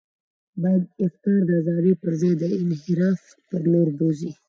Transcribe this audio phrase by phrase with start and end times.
[0.61, 4.31] باید افکار د ازادۍ پر ځای د انحراف پر لور بوزي.